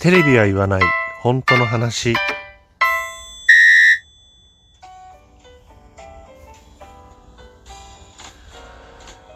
[0.00, 0.82] テレビは言わない。
[1.20, 2.14] 本当の話。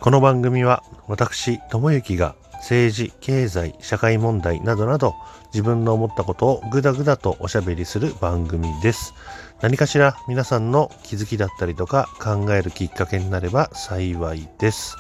[0.00, 5.14] この番組は私智之が政治経済社会問題などなど
[5.52, 9.12] 自分の思ったことをぐだぐだとおしゃべりする番組です。
[9.60, 14.96] 何かしら皆さんの気づきだったりとか考えるきっかけになれば幸いです。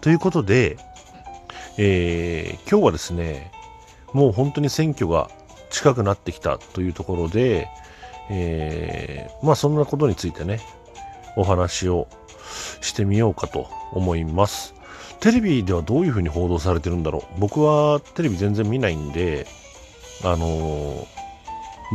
[0.00, 0.76] ということで、
[1.76, 3.50] えー、今日はですね
[4.12, 5.30] もう本当に選挙が
[5.70, 7.68] 近くなってきたというところで、
[8.30, 10.60] えー、まあそんなことについてね
[11.36, 12.08] お話を
[12.80, 14.74] してみようかと思います。
[15.20, 19.46] テレビではどういうふうに報道されてるんだろう僕はテレビ全然見ないんで、
[20.24, 21.06] あのー、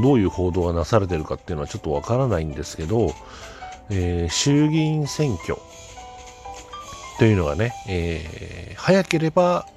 [0.02, 3.14] どういう報道がなされてるかっていうのはちょっとわからないんですけど、
[3.90, 5.58] えー、衆議院選挙
[7.20, 9.68] というのがね、えー、早ければ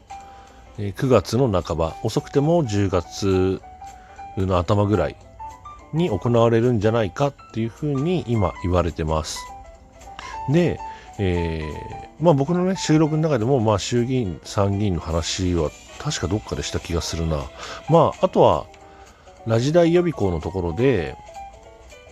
[0.88, 3.60] 9月の半ば、遅くても10月
[4.36, 5.16] の頭ぐらい
[5.92, 9.38] に行われるんじゃないかっていうふうに今言われてます。
[10.50, 10.78] で、
[11.18, 17.44] えー、まあ僕のね、収録の中でも、まあ衆議院、参議院の話は確かどっかでした気がするな。
[17.90, 18.66] まあ、あとは、
[19.46, 21.14] ラジ大予備校のところで、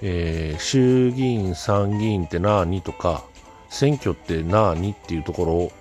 [0.03, 3.25] えー、衆議院、参議院って何とか、
[3.71, 5.73] 選挙って何っていうところを、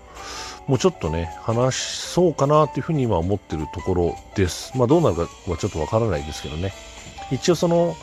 [0.68, 4.78] もうちょっとね、話そうかなっていうふうに今思ってるところです。
[4.78, 6.74] まあどうなるかはちょっとわからないですけどね。
[7.32, 7.96] 一応その、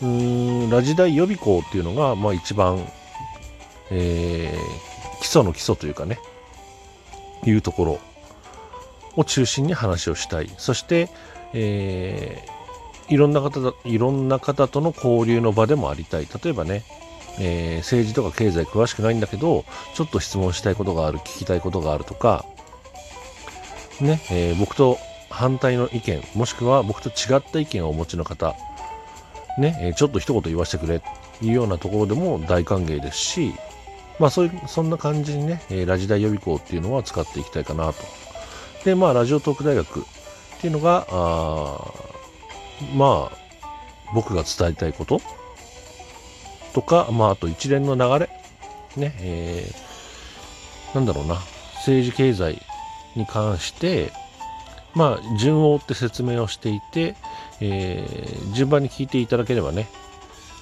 [0.00, 2.86] うーん、ラジ大予備校っていうのが、まあ一番
[3.94, 6.18] えー、基礎の基礎というかね、
[7.44, 8.00] いうところ
[9.16, 10.50] を中心に話をしたい。
[10.56, 11.10] そして、
[11.52, 16.28] えー、いろんな方いろんな方との交流の場でもありたい。
[16.42, 16.84] 例えばね、
[17.38, 22.44] えー、政治とか経済詳しくないんだけど、ちょっと質問したいことがある、聞きたいことがあるとか、
[24.00, 24.98] ね、えー、僕と
[25.30, 28.54] 反対の意見、もしくは僕と違った意見をお持ちの方、
[29.58, 31.00] ね、えー、ちょっと一言言わせてくれっ
[31.38, 33.54] ていうようなところでも大歓迎ですし、
[34.18, 38.02] まあそういう、そんな感じにね、えー、ラジ大予備校っていうのは使っていきたいかなと。
[38.84, 40.02] で、まあラジオトーク大学っ
[40.60, 41.78] ていうのが、あ
[42.94, 43.38] まあ、
[44.14, 45.20] 僕が伝えたいこと
[46.74, 48.30] とか、まああと一連の流れ、
[48.96, 51.38] ね、えー、なんだろうな、
[51.76, 52.60] 政治経済
[53.16, 54.12] に関して、
[54.94, 57.14] まあ順を追って説明をしていて、
[57.60, 59.88] えー、順番に聞いていただければね、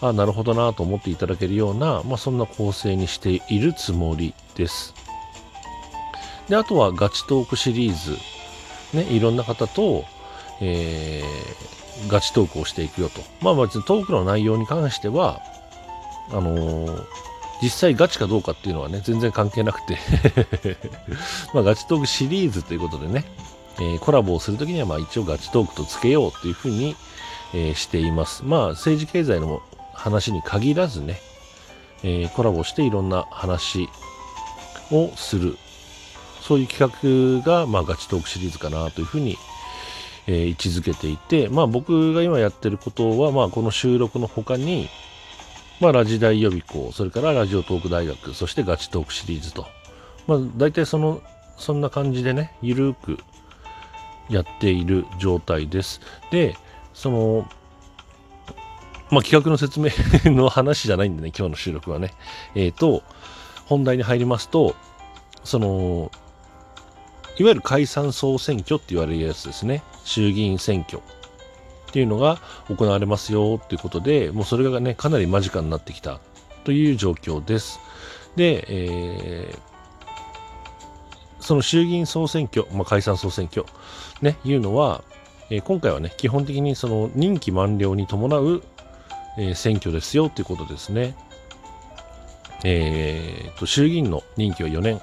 [0.00, 4.94] あなるほどなと思っていただけるような、まあ、そんな構成にしているつもりです。
[6.48, 8.16] で、あとはガチトークシリーズ。
[8.97, 10.04] ね、いろんな方と、
[10.60, 13.21] えー、ガチトークをしていくよと。
[13.41, 15.41] まあ別にトークの内容に関しては、
[16.33, 17.05] あのー、
[17.63, 19.99] 実際ガチかどうかっていうのはね、全然関係なくて
[21.53, 23.25] まあガチトークシリーズということでね、
[23.79, 26.97] えー、コラボをするときにはまあ一応ガチトークとつけようというふうに、
[27.55, 28.43] えー、しています。
[28.45, 31.21] まあ政治経済の話に限らずね、
[32.03, 33.89] え、コラボしていろんな話
[34.91, 35.57] をする。
[36.41, 39.37] そういう企画が、まあ、ガチトークシリーズかなというふうに、
[40.27, 44.89] えー、位置づけていて、まあ、僕が今やってることは、まあ、この収録の他に、
[45.81, 49.67] まあ、ラジ大予備校、それからラジオトーク大学、そしてガチトークシリーズと。
[50.27, 51.23] まあ、大体その、
[51.57, 53.19] そんな感じでね、ゆるく
[54.29, 56.03] やっている状態です。
[56.31, 56.57] で、
[56.93, 57.49] その、
[59.11, 59.91] まあ、企画の説明
[60.31, 62.13] の話じゃないんでね、今日の収録はね。
[62.55, 63.03] えっ、ー、と、
[63.65, 64.77] 本題に入りますと、
[65.45, 66.13] その、
[67.39, 69.83] いわゆる解散総選挙って言われるやつですね。
[70.05, 71.01] 衆議院選挙
[71.91, 76.21] っていうのが行われますよっていうことで、もうそれがね、かなり間近になってきた
[76.65, 77.81] という状況です。
[78.37, 79.59] で、えー、
[81.41, 83.67] その衆議院総選挙、まあ、解散総選挙、
[84.23, 85.03] ね、いうのは、
[85.51, 88.62] えー、今回はね、基本的にその任期満了に伴う
[89.37, 91.15] えー、選挙ですよということですね。
[92.62, 95.01] えー、と衆議院の任期は4年、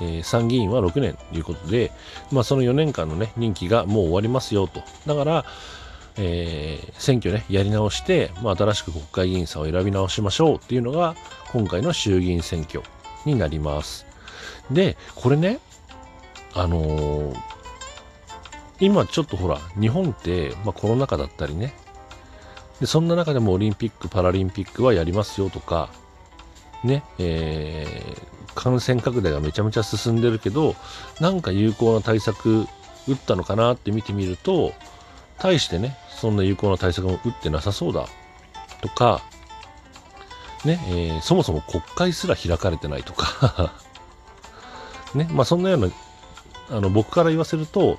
[0.00, 1.92] えー、参議院は6年ということで、
[2.32, 4.82] まあ、その4年間の、ね、任期がもう終わりますよと。
[5.06, 5.44] だから、
[6.20, 11.14] えー、選挙ね、やり直して、まあ、新しく国会議員さんを選び直しましょうっていうのが、
[11.52, 12.82] 今回の衆議院選挙
[13.24, 14.04] になります。
[14.70, 15.60] で、これね、
[16.54, 17.36] あのー、
[18.80, 21.72] 今ちょっとほら、日本って、まあ、コロナ禍だったりね、
[22.80, 25.88] で、そんな中でもオリンピック、パラリンピックはやりますよとか、
[26.82, 30.74] ね、えー、感染拡大がめちゃめちゃ進んでるけど、
[31.20, 32.66] なんか有効な対策
[33.06, 34.72] 打ったのかなって見てみると、
[35.38, 38.08] 対してね、そんな有効な対策も打ってなさそうだ
[38.80, 39.22] とか、
[40.64, 43.72] ね、えー、そもそも国会すら開かれてないとか
[45.14, 45.88] ね、まあそんなような、
[46.70, 47.98] あの、僕から言わせると、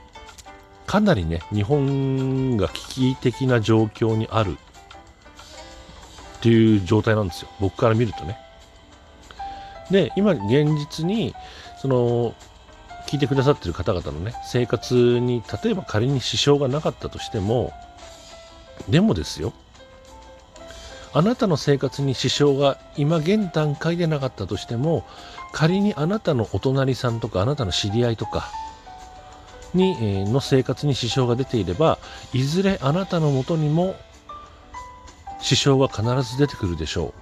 [0.86, 4.58] かなりね、日本が危機的な状況にある
[6.38, 7.50] っていう状態なんですよ。
[7.60, 8.38] 僕から見るとね。
[9.90, 11.34] で、今現実に、
[11.82, 12.36] その、
[13.08, 17.74] 聞いてくださってる方々のね、生活に、例えば仮に支障がなかったとしても、
[18.88, 19.54] でもですよ、
[21.14, 25.06] あなたの生活に支障が今現段階でなかったとしても、
[25.52, 28.52] 仮にあなたのお隣さんとか、あなたの知り合いとか、
[29.74, 32.00] に、えー、の生活に支障が出ていれば、
[32.34, 33.96] いずれあなたのもとにも
[35.40, 37.14] 支障が必ず出てくるでしょ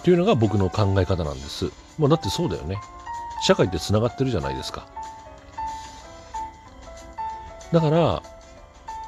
[0.00, 0.04] う。
[0.04, 1.70] というのが僕の考え方なんです。
[1.98, 2.76] まあ、だってそうだよね。
[3.42, 4.86] 社会ってつながってるじゃないですか。
[7.72, 8.22] だから、あ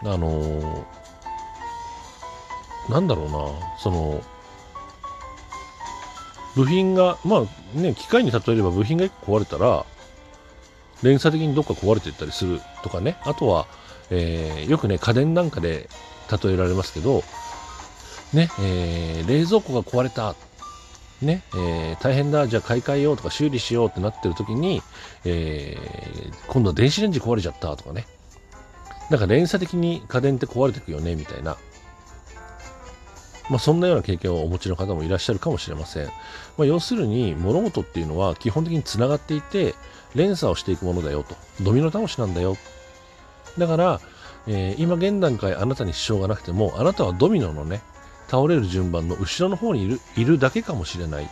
[0.05, 0.85] のー、
[2.89, 4.23] なんだろうな、その、
[6.55, 9.87] 部品が、まあね、機械に例えれば部品が壊れたら、
[11.03, 13.67] 連鎖的にどっか壊れていったりするとかね、あとは、
[14.11, 15.89] えー、よくね、家電なんかで
[16.31, 17.25] 例えられますけど、
[18.33, 20.35] ね、えー、冷蔵庫が壊れた。
[21.21, 24.83] ね、えー、大変だ、じゃあ買い替えようとか修理しようってなってる時に、
[25.25, 25.79] え、
[26.49, 28.07] 今度は電子レンジ壊れちゃったとかね。
[29.09, 31.57] なんか連鎖的に家電って壊れてくよね、みたいな。
[33.53, 36.07] まあ、そんなような経験をお持ちの方もいらっしゃるかもしれません。
[36.57, 39.75] まあ、要するに、物事っていうのは基本的につながっていて、
[40.15, 41.37] 連鎖をしていくものだよと。
[41.61, 42.57] ドミノ倒しなんだよ。
[43.59, 44.01] だから、
[44.47, 47.83] えー、今現段階あなたに支障がなくても、あなたはドミノのね、
[48.29, 51.29] 倒れる順番の後ろの方にいるいるだけかもしれない。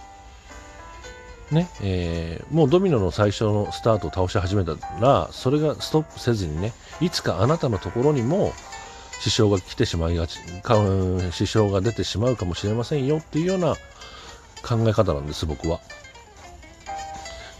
[1.50, 8.52] ね、えー、もうドミノの最初のスタートを倒し始めたら、それがストップせずにね、いつかあなたのところにも
[9.20, 10.38] 支障が来てしまいがち、
[11.32, 13.74] 支障が出てしまうかもしれませんよっていうような
[14.62, 15.80] 考え方なんです、僕は。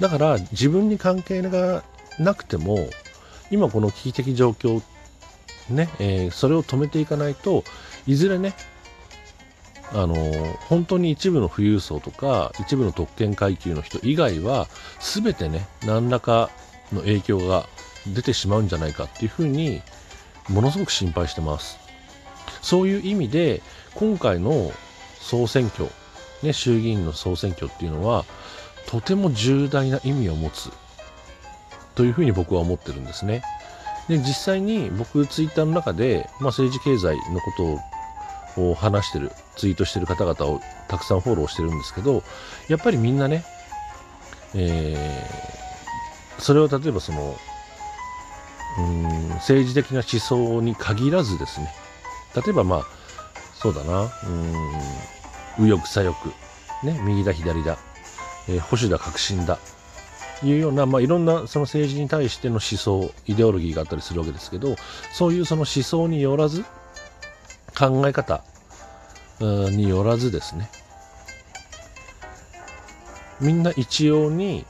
[0.01, 1.85] だから自分に関係が
[2.19, 2.89] なくても、
[3.51, 4.83] 今この危機的状況、
[5.69, 7.65] ね、えー、それを止めていかないと
[8.07, 8.55] いずれね、
[9.93, 10.15] あの
[10.69, 14.69] 本当に一部の富裕層とか一部の特権階級の人以外は
[15.01, 16.51] 全てね何らか
[16.93, 17.67] の影響が
[18.07, 19.83] 出てしまうんじゃないかっていうふうに
[20.51, 21.79] ものすごく心配してます。
[22.61, 23.63] そういう意味で
[23.95, 24.73] 今回の
[25.19, 25.89] 総選挙、
[26.43, 28.25] ね、衆議院の総選挙っていうのは
[28.87, 30.71] とても重大な意味を持つ
[31.95, 33.43] というふうに僕は思ってるんですね。
[34.09, 37.81] で実際に僕ツイッターの中で、まあ、政治経済のこ
[38.57, 42.25] とを話してる、ツイートしてる方々をたくさんフォローしてるんですけど、
[42.69, 43.45] やっぱりみんなね、
[44.55, 47.37] えー、それを例えばその、
[48.79, 51.73] うん政治的な思想に限らずですね、
[52.35, 52.87] 例えばまあ、
[53.55, 54.11] そうだな、うん
[55.59, 56.17] 右翼左翼、
[56.85, 57.79] ね、右だ左だ、
[58.49, 59.59] えー、保守だ革新だ、
[60.43, 64.77] いうような、まあ、いろんなその政治に対しての思想、イデオロギーがあったりするわけですけど、
[65.13, 66.65] そういうその思想によらず、
[67.79, 68.43] 考え方
[69.41, 70.71] によらずですね。
[73.41, 74.67] みんな一様に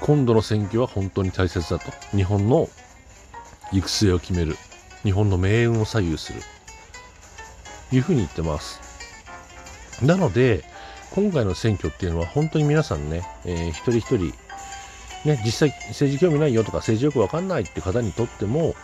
[0.00, 1.90] 今度の選挙は本当に大切だと。
[2.16, 2.68] 日本の
[3.72, 4.56] 行く末を決める。
[5.02, 6.40] 日本の命運を左右する。
[7.92, 8.80] いうふうに言ってます。
[10.02, 10.64] なので
[11.12, 14.34] 今回の選挙っていうのは本当に皆さんね、えー、一人一人
[15.24, 18.74] ね、実際政治興味ないよとか政治よくわかんないって方にとっても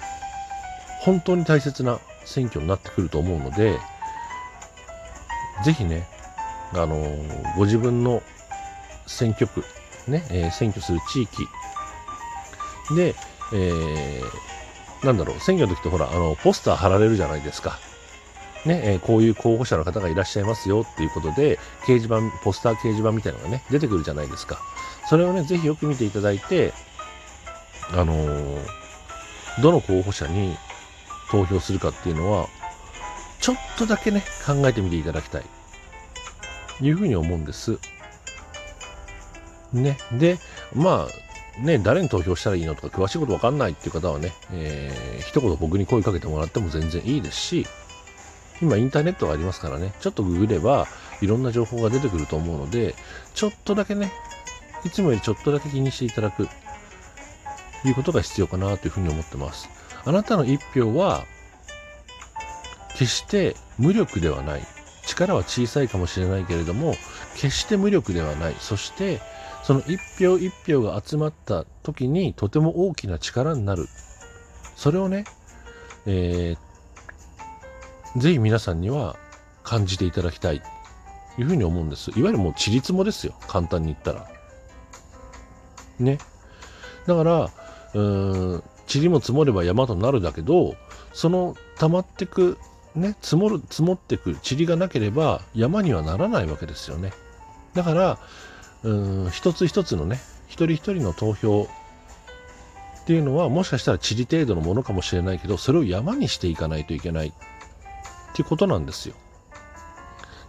[1.00, 3.78] 本当に大切な選挙になってくると思うので、
[5.64, 6.08] ぜひね、
[6.72, 8.22] あのー、ご自分の
[9.06, 9.64] 選挙区、
[10.08, 11.48] ね、えー、選挙する地域
[12.94, 13.14] で、
[13.52, 17.78] えー、なんだろう、選挙の時ってほら、あの、ポスター貼られるじゃないですか。
[18.64, 24.60] ね、えー、こういう候補者の方がいらっしゃいますよっていうことで、掲示板、ポスター掲示板みたいなのがね、出てくるじゃないですか。
[25.08, 26.72] それをね、ぜひよく見ていただいて、
[27.90, 28.58] あのー、
[29.60, 30.56] どの候補者に
[31.30, 32.48] 投票するかっていうのは、
[33.40, 35.42] ちょっとだけね、考えてみていただきたい。
[36.80, 37.78] いうふうに思うんです。
[39.72, 39.98] ね。
[40.12, 40.38] で、
[40.74, 47.66] まあ、ね、誰に投票したらいいのとか詳しいことわかんないっていう方はね、えー、一言僕に声かけてもらっても全然いいですし、
[48.62, 50.86] 今インターネットがありますからね、ちょっとググれば
[51.20, 52.94] いろんな情報が出てくると思うので、
[53.34, 54.12] ちょっとだけね、
[54.84, 56.48] いつもよりちょっとだけ気にしていただく、
[57.84, 59.68] いうことが必要かなというふうに思ってます。
[60.04, 61.24] あなたの一票は、
[62.94, 64.62] 決して無力ではない。
[65.06, 66.94] 力は小さいかもしれないけれども、
[67.34, 68.56] 決して無力ではない。
[68.60, 69.20] そして、
[69.62, 73.86] その一票一票が集まった時にとても大きな力になる。
[74.76, 75.24] それをね、
[76.06, 79.16] えー、ぜひ皆さんには
[79.62, 80.62] 感じていただきたい。
[81.38, 82.10] いうふうに思うんです。
[82.10, 83.34] いわゆるもうちりつもですよ。
[83.48, 84.28] 簡単に言ったら。
[85.98, 86.18] ね。
[87.06, 90.76] だから、うーん、塵も積もれば山となるだけど
[91.12, 92.58] その溜まってく
[92.94, 97.12] ね積もる積もってく塵がなければ山にはならないわけですよね
[97.74, 98.18] だから
[98.84, 101.68] うん一つ一つのね一人一人の投票
[103.02, 107.32] っていうのはもしかしたら塵程度のものかもしれないけどそれを山にしていかないといけない。
[108.32, 109.14] っていうことなんですよ。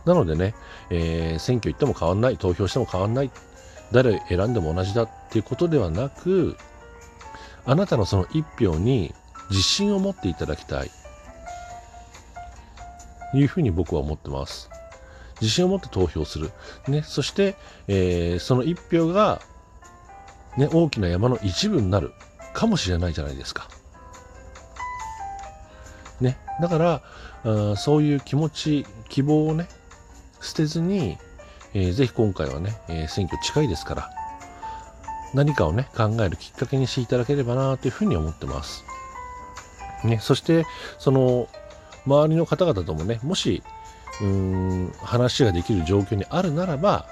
[0.06, 0.54] なのでね、
[0.90, 3.32] えー、選挙行っても変わんない投票しても変わんない
[3.92, 6.58] 誰選んでも同じだっていうことではなく
[7.66, 9.14] あなたのその一票に
[9.50, 10.92] 自信を持っていただきたい。
[13.36, 14.70] いうふうに僕は思ってます。
[15.44, 16.52] 自信を持って投票する、
[16.88, 17.56] ね、そして、
[17.90, 19.42] えー、その一票が、
[20.58, 22.14] ね、大きな山の一部になる
[22.54, 23.68] かもしれないじゃないですか。
[26.22, 27.02] ね、だから
[27.44, 29.68] あそういう気持ち希望をね
[30.40, 31.18] 捨てずに、
[31.74, 34.10] えー、ぜひ今回はね、えー、選挙近いですから
[35.34, 38.86] 何かをね考えるきっかけにしていただければなというふうに思ってます。
[40.06, 40.66] ね、そして
[41.00, 41.50] その
[42.06, 43.64] 周りの方々ともねもし
[44.22, 47.06] うーん話ができる状況にあるならば、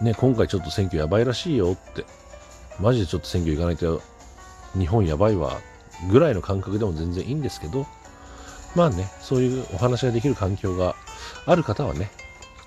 [0.00, 2.04] ね、今回ちょっと選挙やばいらしいよって
[2.80, 4.02] マジでちょっと選挙行かないと
[4.78, 5.60] 日本やばいわ
[6.10, 7.86] ぐらいの感覚でも全然いいんですけど
[8.74, 10.96] まあねそういうお話ができる環境が
[11.46, 12.10] ある方はね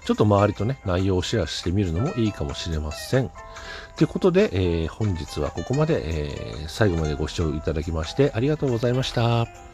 [0.05, 3.32] ちょっと周りとね内容をシェアしてみるのもいいかもしれません。
[3.98, 9.64] ということで、えー、本日はここまで、えー、最後までご視聴いただきましてありがとうございました。